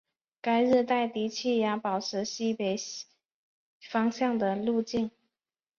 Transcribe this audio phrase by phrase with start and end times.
[0.41, 2.75] 该热带低气压保持向西北
[3.91, 5.11] 方向的路径。